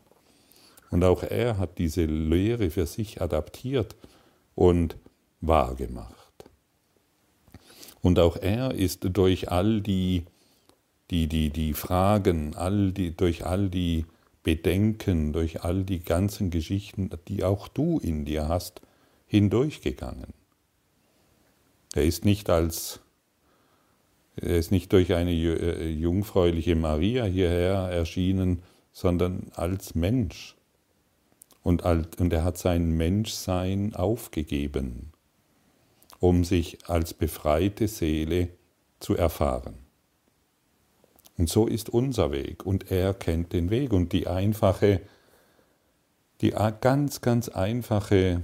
Und 0.91 1.05
auch 1.05 1.23
er 1.23 1.59
hat 1.59 1.79
diese 1.79 2.05
Lehre 2.05 2.71
für 2.71 2.87
sich 2.87 3.21
adaptiert 3.21 3.97
und 4.55 4.97
wahrgemacht. 5.41 6.15
Und 8.01 8.19
auch 8.19 8.37
er 8.37 8.75
ist 8.75 9.07
durch 9.13 9.51
all 9.51 9.81
die, 9.81 10.25
die, 11.11 11.27
die, 11.27 11.51
die 11.51 11.75
Fragen, 11.75 12.55
all 12.55 12.93
die, 12.93 13.17
durch 13.17 13.45
all 13.45 13.69
die 13.69 14.07
Bedenken, 14.43 15.33
durch 15.33 15.63
all 15.63 15.85
die 15.85 16.01
ganzen 16.01 16.51
Geschichten, 16.51 17.11
die 17.29 17.45
auch 17.45 17.69
du 17.69 17.99
in 17.99 18.25
dir 18.25 18.49
hast, 18.49 18.81
hindurchgegangen. 19.27 20.33
Er 21.95 22.05
ist 22.05 22.25
nicht 22.25 22.49
als 22.49 23.01
er 24.41 24.57
ist 24.57 24.71
nicht 24.71 24.93
durch 24.93 25.15
eine 25.15 25.33
äh, 25.33 25.91
jungfräuliche 25.91 26.77
Maria 26.77 27.25
hierher 27.25 27.91
erschienen, 27.91 28.63
sondern 28.93 29.51
als 29.55 29.97
Mensch. 29.97 30.57
Und, 31.69 32.33
er 32.33 32.45
hat 32.45 32.57
sein 32.57 32.93
Menschsein 32.93 33.95
aufgegeben 33.95 35.13
um 36.21 36.45
sich 36.45 36.89
als 36.89 37.15
befreite 37.15 37.89
Seele 37.89 38.51
zu 39.01 39.17
erfahren. 39.17 39.75
Und 41.37 41.49
so 41.49 41.67
ist 41.67 41.89
unser 41.89 42.33
Weg 42.33 42.67
und 42.67 42.91
er 42.91 43.15
kennt 43.15 43.53
den 43.53 43.71
Weg 43.71 43.93
und 43.93 44.13
die 44.13 44.27
einfache, 44.27 45.01
die 46.41 46.51
ganz, 46.81 47.21
ganz 47.21 47.49
einfache 47.49 48.43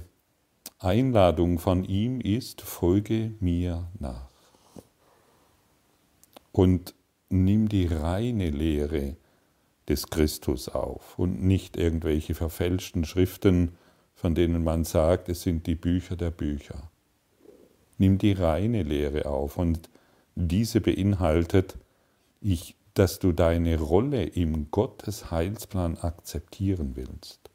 Einladung 0.79 1.59
von 1.59 1.83
ihm 1.83 2.21
ist, 2.21 2.61
folge 2.61 3.33
mir 3.39 3.89
nach. 3.99 4.29
Und 6.53 6.93
nimm 7.29 7.67
die 7.67 7.87
reine 7.87 8.49
Lehre 8.49 9.17
des 9.89 10.07
Christus 10.09 10.69
auf 10.69 11.17
und 11.19 11.43
nicht 11.43 11.77
irgendwelche 11.77 12.33
verfälschten 12.33 13.05
Schriften, 13.05 13.77
von 14.15 14.33
denen 14.33 14.63
man 14.63 14.83
sagt, 14.83 15.29
es 15.29 15.41
sind 15.43 15.67
die 15.67 15.75
Bücher 15.75 16.15
der 16.15 16.31
Bücher. 16.31 16.89
Nimm 17.97 18.17
die 18.17 18.33
reine 18.33 18.83
Lehre 18.83 19.25
auf 19.27 19.57
und 19.57 19.89
diese 20.35 20.81
beinhaltet, 20.81 21.77
ich, 22.41 22.75
dass 22.93 23.19
du 23.19 23.31
deine 23.31 23.79
Rolle 23.79 24.23
im 24.23 24.69
Gottes 24.71 25.31
Heilsplan 25.31 25.97
akzeptieren 25.97 26.95
willst. 26.95 27.49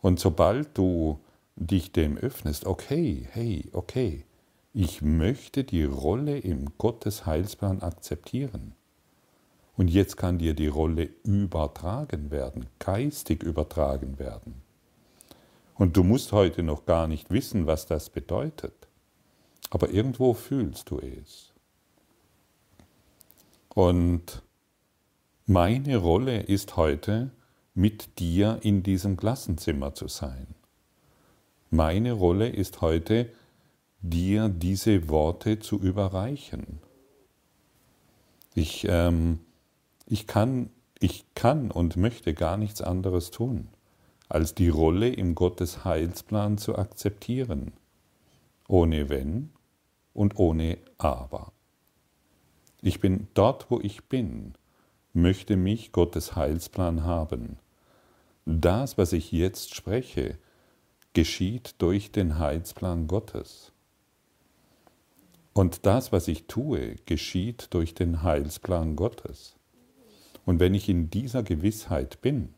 Und 0.00 0.20
sobald 0.20 0.76
du 0.76 1.18
dich 1.56 1.92
dem 1.92 2.16
öffnest, 2.16 2.66
okay, 2.66 3.26
hey, 3.32 3.68
okay, 3.72 4.24
ich 4.72 5.02
möchte 5.02 5.64
die 5.64 5.84
Rolle 5.84 6.38
im 6.38 6.66
Gottes 6.78 7.26
Heilsplan 7.26 7.82
akzeptieren. 7.82 8.74
Und 9.78 9.88
jetzt 9.88 10.16
kann 10.16 10.38
dir 10.38 10.54
die 10.54 10.66
Rolle 10.66 11.08
übertragen 11.22 12.32
werden, 12.32 12.66
geistig 12.80 13.44
übertragen 13.44 14.18
werden. 14.18 14.60
Und 15.76 15.96
du 15.96 16.02
musst 16.02 16.32
heute 16.32 16.64
noch 16.64 16.84
gar 16.84 17.06
nicht 17.06 17.30
wissen, 17.30 17.68
was 17.68 17.86
das 17.86 18.10
bedeutet. 18.10 18.88
Aber 19.70 19.90
irgendwo 19.90 20.34
fühlst 20.34 20.90
du 20.90 20.98
es. 20.98 21.52
Und 23.72 24.42
meine 25.46 25.98
Rolle 25.98 26.40
ist 26.40 26.76
heute, 26.76 27.30
mit 27.74 28.18
dir 28.18 28.58
in 28.62 28.82
diesem 28.82 29.16
Klassenzimmer 29.16 29.94
zu 29.94 30.08
sein. 30.08 30.48
Meine 31.70 32.10
Rolle 32.10 32.48
ist 32.48 32.80
heute, 32.80 33.30
dir 34.00 34.48
diese 34.48 35.08
Worte 35.08 35.60
zu 35.60 35.78
überreichen. 35.78 36.80
Ich, 38.56 38.84
ähm, 38.88 39.38
ich, 40.08 40.26
kann, 40.26 40.70
ich 40.98 41.24
kann 41.34 41.70
und 41.70 41.96
möchte 41.96 42.34
gar 42.34 42.56
nichts 42.56 42.82
anderes 42.82 43.30
tun 43.30 43.68
als 44.28 44.54
die 44.54 44.68
Rolle 44.68 45.08
im 45.08 45.34
Gottes 45.34 45.84
Heilsplan 45.84 46.58
zu 46.58 46.76
akzeptieren, 46.76 47.72
ohne 48.68 49.08
wenn 49.08 49.50
und 50.12 50.38
ohne 50.38 50.78
aber. 50.98 51.52
Ich 52.82 53.00
bin 53.00 53.28
dort, 53.34 53.70
wo 53.70 53.80
ich 53.80 54.04
bin, 54.04 54.54
möchte 55.14 55.56
mich 55.56 55.92
Gottes 55.92 56.36
Heilsplan 56.36 57.04
haben. 57.04 57.58
Das, 58.44 58.98
was 58.98 59.12
ich 59.12 59.32
jetzt 59.32 59.74
spreche, 59.74 60.38
geschieht 61.14 61.76
durch 61.78 62.12
den 62.12 62.38
Heilsplan 62.38 63.08
Gottes. 63.08 63.72
Und 65.54 65.86
das, 65.86 66.12
was 66.12 66.28
ich 66.28 66.46
tue, 66.46 66.96
geschieht 67.06 67.68
durch 67.70 67.94
den 67.94 68.22
Heilsplan 68.22 68.94
Gottes. 68.94 69.57
Und 70.48 70.60
wenn 70.60 70.72
ich 70.72 70.88
in 70.88 71.10
dieser 71.10 71.42
Gewissheit 71.42 72.22
bin, 72.22 72.54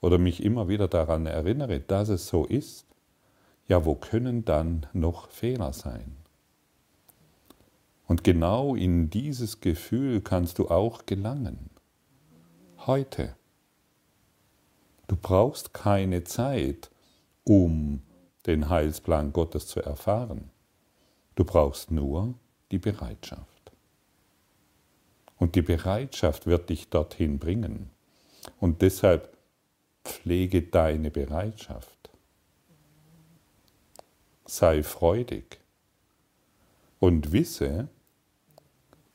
oder 0.00 0.16
mich 0.16 0.42
immer 0.42 0.68
wieder 0.68 0.88
daran 0.88 1.26
erinnere, 1.26 1.78
dass 1.78 2.08
es 2.08 2.26
so 2.26 2.46
ist, 2.46 2.86
ja, 3.68 3.84
wo 3.84 3.94
können 3.94 4.46
dann 4.46 4.86
noch 4.94 5.28
Fehler 5.28 5.74
sein? 5.74 6.16
Und 8.06 8.24
genau 8.24 8.74
in 8.74 9.10
dieses 9.10 9.60
Gefühl 9.60 10.22
kannst 10.22 10.58
du 10.58 10.70
auch 10.70 11.04
gelangen. 11.04 11.68
Heute. 12.86 13.36
Du 15.06 15.14
brauchst 15.14 15.74
keine 15.74 16.24
Zeit, 16.24 16.90
um 17.44 18.00
den 18.46 18.70
Heilsplan 18.70 19.34
Gottes 19.34 19.66
zu 19.66 19.80
erfahren. 19.80 20.48
Du 21.34 21.44
brauchst 21.44 21.90
nur 21.90 22.32
die 22.70 22.78
Bereitschaft. 22.78 23.51
Und 25.42 25.56
die 25.56 25.62
Bereitschaft 25.62 26.46
wird 26.46 26.70
dich 26.70 26.88
dorthin 26.88 27.40
bringen. 27.40 27.90
Und 28.60 28.80
deshalb 28.80 29.36
pflege 30.04 30.62
deine 30.62 31.10
Bereitschaft. 31.10 32.10
Sei 34.44 34.84
freudig 34.84 35.58
und 37.00 37.32
wisse, 37.32 37.88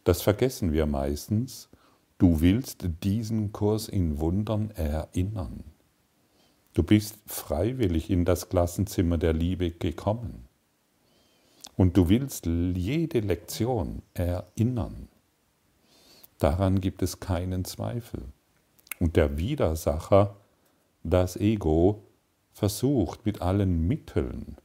das 0.04 0.22
vergessen 0.22 0.74
wir 0.74 0.86
meistens, 0.86 1.70
du 2.18 2.42
willst 2.42 2.86
diesen 3.06 3.54
Kurs 3.54 3.88
in 3.88 4.20
Wundern 4.20 4.72
erinnern. 4.72 5.64
Du 6.74 6.84
bist 6.84 7.20
freiwillig 7.26 8.10
in 8.10 8.26
das 8.26 8.50
Klassenzimmer 8.50 9.18
der 9.18 9.32
Liebe 9.32 9.72
gekommen. 9.72 10.50
Und 11.78 11.96
du 11.96 12.10
willst 12.10 12.48
jede 12.48 13.22
Lektion 13.22 14.02
erinnern. 14.14 15.08
Daran 16.40 16.82
gibt 16.82 17.02
es 17.02 17.20
keinen 17.20 17.66
Zweifel. 17.66 18.26
Und 19.00 19.16
der 19.16 19.38
Widersacher, 19.38 20.36
das 21.04 21.36
Ego, 21.36 22.04
versucht 22.54 23.26
mit 23.26 23.42
allen 23.42 23.88
Mitteln, 23.88 24.58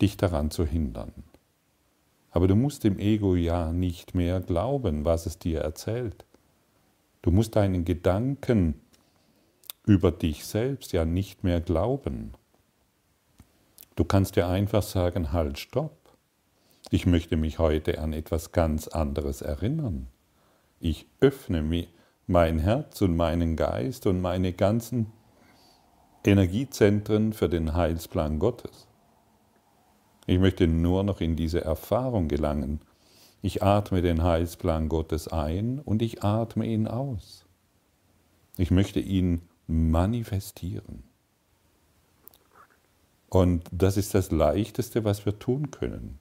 dich 0.00 0.16
daran 0.16 0.50
zu 0.50 0.66
hindern. 0.66 1.12
Aber 2.30 2.48
du 2.48 2.56
musst 2.56 2.84
dem 2.84 2.98
Ego 2.98 3.36
ja 3.36 3.72
nicht 3.72 4.14
mehr 4.14 4.40
glauben, 4.40 5.04
was 5.04 5.26
es 5.26 5.38
dir 5.38 5.60
erzählt. 5.60 6.24
Du 7.22 7.30
musst 7.30 7.56
deinen 7.56 7.84
Gedanken 7.84 8.80
über 9.86 10.10
dich 10.10 10.44
selbst 10.44 10.92
ja 10.92 11.04
nicht 11.04 11.44
mehr 11.44 11.60
glauben. 11.60 12.32
Du 13.96 14.04
kannst 14.04 14.36
dir 14.36 14.48
einfach 14.48 14.82
sagen, 14.82 15.32
halt, 15.32 15.58
stopp. 15.58 16.03
Ich 16.90 17.06
möchte 17.06 17.36
mich 17.36 17.58
heute 17.58 17.98
an 17.98 18.12
etwas 18.12 18.52
ganz 18.52 18.88
anderes 18.88 19.42
erinnern. 19.42 20.08
Ich 20.80 21.06
öffne 21.20 21.86
mein 22.26 22.58
Herz 22.58 23.00
und 23.02 23.16
meinen 23.16 23.56
Geist 23.56 24.06
und 24.06 24.20
meine 24.20 24.52
ganzen 24.52 25.12
Energiezentren 26.24 27.32
für 27.32 27.48
den 27.48 27.74
Heilsplan 27.74 28.38
Gottes. 28.38 28.86
Ich 30.26 30.38
möchte 30.38 30.66
nur 30.66 31.04
noch 31.04 31.20
in 31.20 31.36
diese 31.36 31.62
Erfahrung 31.62 32.28
gelangen. 32.28 32.80
Ich 33.42 33.62
atme 33.62 34.00
den 34.00 34.22
Heilsplan 34.22 34.88
Gottes 34.88 35.28
ein 35.28 35.80
und 35.80 36.00
ich 36.00 36.22
atme 36.22 36.66
ihn 36.66 36.86
aus. 36.86 37.44
Ich 38.56 38.70
möchte 38.70 39.00
ihn 39.00 39.42
manifestieren. 39.66 41.02
Und 43.28 43.64
das 43.72 43.96
ist 43.96 44.14
das 44.14 44.30
Leichteste, 44.30 45.04
was 45.04 45.26
wir 45.26 45.38
tun 45.38 45.70
können. 45.70 46.20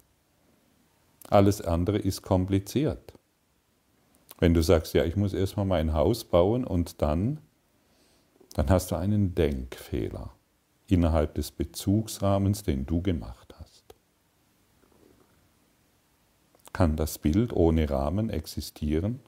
Alles 1.29 1.61
andere 1.61 1.97
ist 1.97 2.21
kompliziert. 2.21 3.13
Wenn 4.39 4.53
du 4.53 4.61
sagst, 4.61 4.93
ja, 4.93 5.05
ich 5.05 5.15
muss 5.15 5.33
erstmal 5.33 5.65
mein 5.65 5.93
Haus 5.93 6.23
bauen 6.25 6.65
und 6.65 7.01
dann, 7.01 7.39
dann 8.55 8.69
hast 8.69 8.91
du 8.91 8.95
einen 8.95 9.35
Denkfehler 9.35 10.33
innerhalb 10.87 11.35
des 11.35 11.51
Bezugsrahmens, 11.51 12.63
den 12.63 12.85
du 12.85 13.01
gemacht 13.01 13.55
hast. 13.59 13.95
Kann 16.73 16.95
das 16.97 17.19
Bild 17.19 17.53
ohne 17.53 17.89
Rahmen 17.89 18.29
existieren? 18.29 19.19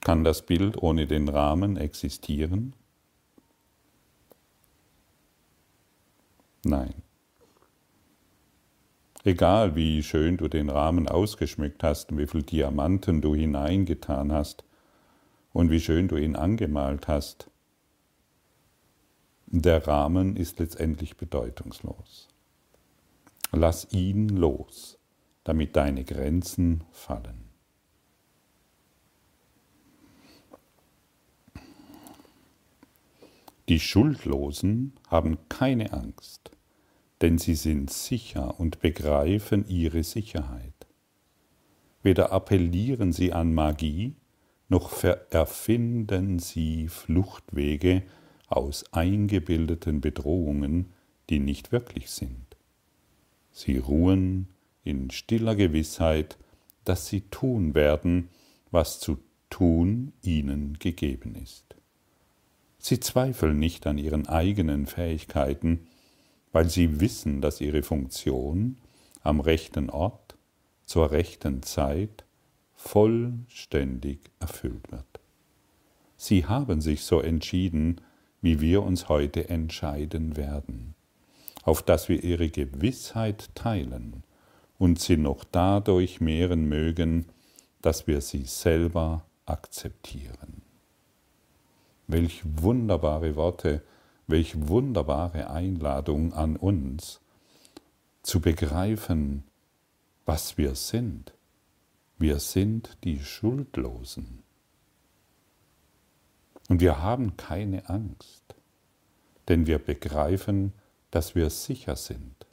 Kann 0.00 0.22
das 0.22 0.42
Bild 0.42 0.82
ohne 0.82 1.06
den 1.06 1.28
Rahmen 1.28 1.76
existieren? 1.76 2.74
Nein. 6.64 6.94
Egal 9.24 9.74
wie 9.74 10.02
schön 10.02 10.36
du 10.36 10.48
den 10.48 10.68
Rahmen 10.68 11.08
ausgeschmückt 11.08 11.82
hast 11.82 12.12
und 12.12 12.18
wie 12.18 12.26
viel 12.26 12.42
Diamanten 12.42 13.22
du 13.22 13.34
hineingetan 13.34 14.32
hast 14.32 14.64
und 15.52 15.70
wie 15.70 15.80
schön 15.80 16.08
du 16.08 16.16
ihn 16.16 16.36
angemalt 16.36 17.08
hast, 17.08 17.50
der 19.46 19.86
Rahmen 19.86 20.36
ist 20.36 20.58
letztendlich 20.58 21.16
bedeutungslos. 21.16 22.28
Lass 23.52 23.92
ihn 23.92 24.28
los, 24.28 24.98
damit 25.44 25.76
deine 25.76 26.04
Grenzen 26.04 26.84
fallen. 26.90 27.44
Die 33.68 33.80
Schuldlosen 33.80 34.92
haben 35.08 35.38
keine 35.48 35.92
Angst, 35.94 36.53
denn 37.20 37.38
sie 37.38 37.54
sind 37.54 37.90
sicher 37.90 38.58
und 38.58 38.80
begreifen 38.80 39.66
ihre 39.68 40.02
Sicherheit. 40.02 40.72
Weder 42.02 42.32
appellieren 42.32 43.12
sie 43.12 43.32
an 43.32 43.54
Magie, 43.54 44.14
noch 44.68 45.02
erfinden 45.30 46.38
sie 46.38 46.88
Fluchtwege 46.88 48.02
aus 48.48 48.92
eingebildeten 48.92 50.00
Bedrohungen, 50.00 50.92
die 51.30 51.38
nicht 51.38 51.72
wirklich 51.72 52.10
sind. 52.10 52.56
Sie 53.52 53.78
ruhen 53.78 54.48
in 54.82 55.10
stiller 55.10 55.54
Gewissheit, 55.54 56.36
dass 56.84 57.06
sie 57.06 57.22
tun 57.22 57.74
werden, 57.74 58.28
was 58.70 59.00
zu 59.00 59.18
tun 59.48 60.12
ihnen 60.22 60.78
gegeben 60.78 61.36
ist. 61.36 61.64
Sie 62.78 63.00
zweifeln 63.00 63.58
nicht 63.58 63.86
an 63.86 63.96
ihren 63.96 64.26
eigenen 64.26 64.86
Fähigkeiten, 64.86 65.86
weil 66.54 66.70
sie 66.70 67.00
wissen, 67.00 67.40
dass 67.40 67.60
ihre 67.60 67.82
Funktion 67.82 68.76
am 69.24 69.40
rechten 69.40 69.90
Ort 69.90 70.36
zur 70.86 71.10
rechten 71.10 71.64
Zeit 71.64 72.24
vollständig 72.76 74.20
erfüllt 74.38 74.92
wird. 74.92 75.20
Sie 76.16 76.46
haben 76.46 76.80
sich 76.80 77.02
so 77.02 77.18
entschieden, 77.20 78.00
wie 78.40 78.60
wir 78.60 78.84
uns 78.84 79.08
heute 79.08 79.48
entscheiden 79.48 80.36
werden, 80.36 80.94
auf 81.64 81.82
dass 81.82 82.08
wir 82.08 82.22
ihre 82.22 82.48
Gewissheit 82.48 83.50
teilen 83.56 84.22
und 84.78 85.00
sie 85.00 85.16
noch 85.16 85.42
dadurch 85.50 86.20
mehren 86.20 86.68
mögen, 86.68 87.26
dass 87.82 88.06
wir 88.06 88.20
sie 88.20 88.44
selber 88.44 89.24
akzeptieren. 89.44 90.62
Welch 92.06 92.42
wunderbare 92.44 93.34
Worte, 93.34 93.82
welch 94.26 94.68
wunderbare 94.68 95.50
Einladung 95.50 96.32
an 96.32 96.56
uns, 96.56 97.20
zu 98.22 98.40
begreifen, 98.40 99.44
was 100.24 100.56
wir 100.56 100.74
sind. 100.74 101.34
Wir 102.18 102.38
sind 102.38 102.96
die 103.04 103.20
Schuldlosen. 103.20 104.42
Und 106.68 106.80
wir 106.80 107.02
haben 107.02 107.36
keine 107.36 107.88
Angst, 107.90 108.54
denn 109.48 109.66
wir 109.66 109.78
begreifen, 109.78 110.72
dass 111.10 111.34
wir 111.34 111.50
sicher 111.50 111.96
sind. 111.96 112.46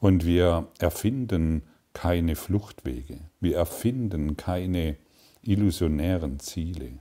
Und 0.00 0.26
wir 0.26 0.68
erfinden 0.80 1.62
keine 1.92 2.34
Fluchtwege, 2.34 3.20
wir 3.38 3.56
erfinden 3.56 4.36
keine 4.36 4.96
illusionären 5.42 6.40
Ziele. 6.40 6.98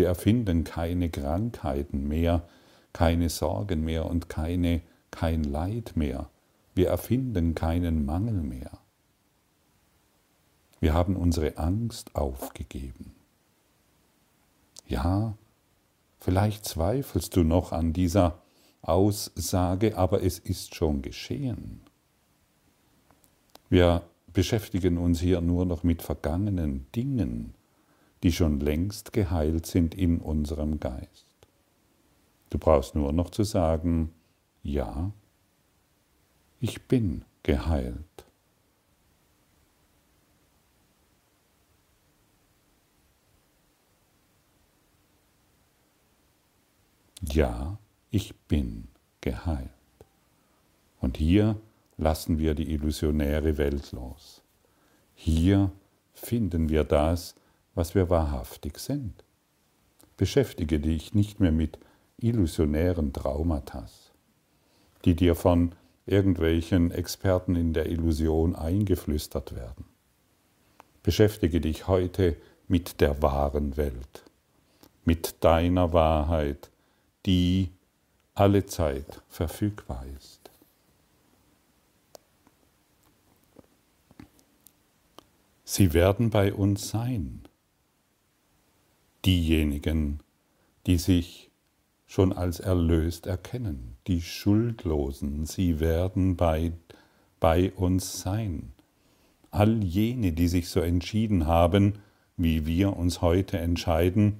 Wir 0.00 0.06
erfinden 0.06 0.64
keine 0.64 1.10
Krankheiten 1.10 2.08
mehr, 2.08 2.48
keine 2.94 3.28
Sorgen 3.28 3.84
mehr 3.84 4.06
und 4.06 4.30
keine, 4.30 4.80
kein 5.10 5.44
Leid 5.44 5.92
mehr. 5.94 6.30
Wir 6.74 6.88
erfinden 6.88 7.54
keinen 7.54 8.06
Mangel 8.06 8.42
mehr. 8.42 8.78
Wir 10.80 10.94
haben 10.94 11.16
unsere 11.16 11.58
Angst 11.58 12.16
aufgegeben. 12.16 13.14
Ja, 14.86 15.34
vielleicht 16.18 16.64
zweifelst 16.64 17.36
du 17.36 17.44
noch 17.44 17.72
an 17.72 17.92
dieser 17.92 18.38
Aussage, 18.80 19.98
aber 19.98 20.22
es 20.22 20.38
ist 20.38 20.74
schon 20.74 21.02
geschehen. 21.02 21.82
Wir 23.68 24.00
beschäftigen 24.32 24.96
uns 24.96 25.20
hier 25.20 25.42
nur 25.42 25.66
noch 25.66 25.82
mit 25.82 26.00
vergangenen 26.00 26.90
Dingen, 26.92 27.52
die 28.22 28.32
schon 28.32 28.60
längst 28.60 29.12
geheilt 29.12 29.66
sind 29.66 29.94
in 29.94 30.20
unserem 30.20 30.80
Geist. 30.80 31.26
Du 32.50 32.58
brauchst 32.58 32.94
nur 32.94 33.12
noch 33.12 33.30
zu 33.30 33.44
sagen, 33.44 34.12
ja, 34.62 35.12
ich 36.60 36.82
bin 36.82 37.24
geheilt. 37.42 38.04
Ja, 47.22 47.78
ich 48.10 48.34
bin 48.48 48.88
geheilt. 49.20 49.70
Und 51.00 51.16
hier 51.16 51.56
lassen 51.96 52.38
wir 52.38 52.54
die 52.54 52.72
illusionäre 52.72 53.56
Welt 53.56 53.92
los. 53.92 54.42
Hier 55.14 55.70
finden 56.14 56.68
wir 56.68 56.84
das, 56.84 57.34
was 57.74 57.94
wir 57.94 58.10
wahrhaftig 58.10 58.78
sind. 58.78 59.24
Beschäftige 60.16 60.80
dich 60.80 61.14
nicht 61.14 61.40
mehr 61.40 61.52
mit 61.52 61.78
illusionären 62.18 63.12
Traumata, 63.12 63.86
die 65.04 65.14
dir 65.14 65.34
von 65.34 65.74
irgendwelchen 66.06 66.90
Experten 66.90 67.56
in 67.56 67.72
der 67.72 67.86
Illusion 67.86 68.54
eingeflüstert 68.54 69.54
werden. 69.54 69.84
Beschäftige 71.02 71.60
dich 71.60 71.88
heute 71.88 72.36
mit 72.68 73.00
der 73.00 73.22
wahren 73.22 73.76
Welt, 73.76 74.24
mit 75.04 75.42
deiner 75.42 75.92
Wahrheit, 75.92 76.70
die 77.26 77.70
alle 78.34 78.66
Zeit 78.66 79.22
verfügbar 79.28 80.04
ist. 80.16 80.50
Sie 85.64 85.92
werden 85.92 86.30
bei 86.30 86.52
uns 86.52 86.88
sein. 86.88 87.42
Diejenigen, 89.24 90.20
die 90.86 90.96
sich 90.96 91.50
schon 92.06 92.32
als 92.32 92.58
erlöst 92.58 93.26
erkennen, 93.26 93.96
die 94.06 94.22
Schuldlosen, 94.22 95.46
sie 95.46 95.78
werden 95.78 96.36
bei, 96.36 96.72
bei 97.38 97.72
uns 97.72 98.20
sein. 98.20 98.72
All 99.50 99.84
jene, 99.84 100.32
die 100.32 100.48
sich 100.48 100.68
so 100.68 100.80
entschieden 100.80 101.46
haben, 101.46 101.98
wie 102.36 102.66
wir 102.66 102.96
uns 102.96 103.20
heute 103.20 103.58
entscheiden, 103.58 104.38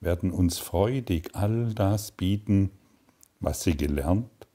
werden 0.00 0.30
uns 0.30 0.58
freudig 0.58 1.30
all 1.34 1.72
das 1.74 2.12
bieten, 2.12 2.70
was 3.40 3.62
sie 3.62 3.76
gelernt 3.76 4.48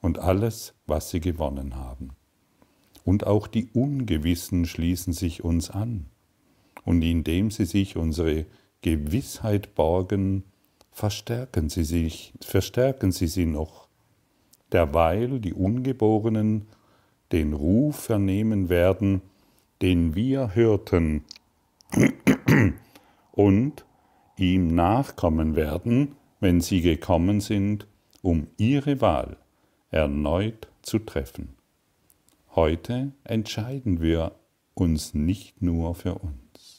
und 0.00 0.18
alles, 0.18 0.74
was 0.86 1.10
sie 1.10 1.20
gewonnen 1.20 1.76
haben. 1.76 2.10
Und 3.04 3.26
auch 3.26 3.46
die 3.46 3.68
Ungewissen 3.72 4.64
schließen 4.64 5.12
sich 5.12 5.42
uns 5.42 5.70
an. 5.70 6.06
Und 6.84 7.02
indem 7.02 7.50
sie 7.50 7.64
sich 7.64 7.96
unsere 7.96 8.46
Gewissheit 8.82 9.74
borgen, 9.74 10.44
verstärken 10.90 11.68
sie 11.68 11.84
sich, 11.84 12.34
verstärken 12.40 13.12
sie 13.12 13.28
sie 13.28 13.46
noch, 13.46 13.88
derweil 14.72 15.40
die 15.40 15.54
Ungeborenen 15.54 16.66
den 17.32 17.54
Ruf 17.54 17.96
vernehmen 17.96 18.68
werden, 18.68 19.22
den 19.80 20.14
wir 20.14 20.54
hörten, 20.54 21.24
und 23.32 23.84
ihm 24.36 24.74
nachkommen 24.74 25.56
werden, 25.56 26.16
wenn 26.40 26.60
sie 26.60 26.80
gekommen 26.80 27.40
sind, 27.40 27.86
um 28.20 28.48
ihre 28.56 29.00
Wahl 29.00 29.36
erneut 29.90 30.68
zu 30.82 30.98
treffen. 30.98 31.54
Heute 32.54 33.12
entscheiden 33.24 34.00
wir 34.00 34.32
uns 34.74 35.14
nicht 35.14 35.62
nur 35.62 35.94
für 35.94 36.16
uns. 36.16 36.71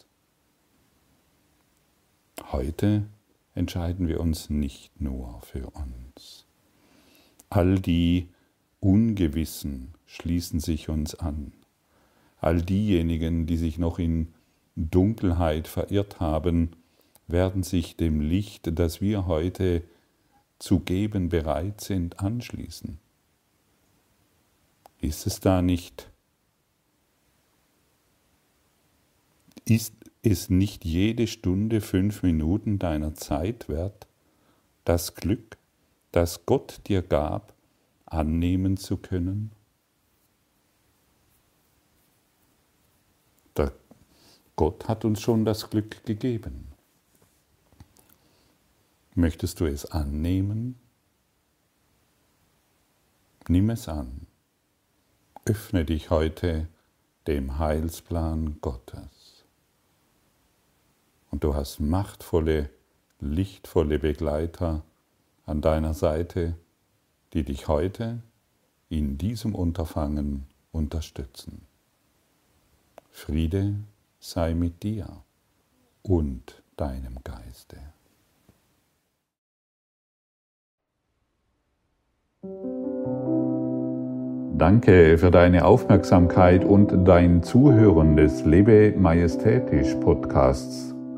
Heute 2.53 3.07
entscheiden 3.55 4.07
wir 4.07 4.19
uns 4.19 4.51
nicht 4.51 5.01
nur 5.01 5.41
für 5.41 5.71
uns. 5.71 6.45
All 7.49 7.79
die 7.79 8.29
Ungewissen 8.79 9.95
schließen 10.05 10.59
sich 10.59 10.87
uns 10.87 11.15
an. 11.15 11.51
All 12.37 12.61
diejenigen, 12.61 13.47
die 13.47 13.57
sich 13.57 13.79
noch 13.79 13.97
in 13.97 14.35
Dunkelheit 14.75 15.67
verirrt 15.67 16.19
haben, 16.19 16.75
werden 17.25 17.63
sich 17.63 17.97
dem 17.97 18.21
Licht, 18.21 18.77
das 18.77 19.01
wir 19.01 19.25
heute 19.25 19.81
zu 20.59 20.79
geben 20.79 21.29
bereit 21.29 21.81
sind, 21.81 22.19
anschließen. 22.19 22.99
Ist 25.01 25.25
es 25.25 25.39
da 25.39 25.63
nicht, 25.63 26.07
ist 29.65 30.02
es 30.23 30.49
nicht 30.49 30.86
jede 30.86 31.27
Stunde 31.27 31.81
fünf 31.81 32.23
Minuten 32.23 32.79
deiner 32.79 33.13
Zeit 33.13 33.67
wert, 33.67 34.07
das 34.86 35.15
Glück, 35.15 35.57
das 36.12 36.45
Gott 36.45 36.81
dir 36.88 37.01
gab, 37.01 37.53
annehmen 38.05 38.77
zu 38.77 38.97
können? 38.97 39.51
Der 43.57 43.73
Gott 44.55 44.88
hat 44.88 45.03
uns 45.03 45.21
schon 45.21 45.45
das 45.45 45.69
Glück 45.69 46.05
gegeben. 46.05 46.67
Möchtest 49.15 49.59
du 49.59 49.65
es 49.65 49.86
annehmen? 49.86 50.79
Nimm 53.47 53.69
es 53.69 53.89
an. 53.89 54.25
Öffne 55.45 55.83
dich 55.83 56.09
heute 56.09 56.67
dem 57.27 57.59
Heilsplan 57.59 58.59
Gottes. 58.62 59.22
Und 61.33 61.43
du 61.43 61.55
hast 61.55 61.79
machtvolle, 61.79 62.69
lichtvolle 63.19 63.97
Begleiter 63.97 64.83
an 65.47 65.61
deiner 65.61 65.95
Seite, 65.95 66.53
die 67.33 67.41
dich 67.41 67.67
heute 67.67 68.21
in 68.87 69.17
diesem 69.17 69.55
Unterfangen 69.55 70.45
unterstützen. 70.71 71.65
Friede 73.09 73.73
sei 74.19 74.53
mit 74.53 74.83
dir 74.83 75.07
und 76.03 76.61
deinem 76.77 77.17
Geiste. 77.23 77.77
Danke 84.55 85.17
für 85.17 85.31
deine 85.31 85.65
Aufmerksamkeit 85.65 86.63
und 86.63 87.07
dein 87.07 87.41
Zuhören 87.41 88.17
des 88.17 88.45
Lebe 88.45 88.93
Majestätisch 88.95 89.95
Podcasts. 89.95 90.92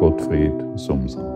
Gottfried 0.00 0.78
Sumser. 0.78 1.29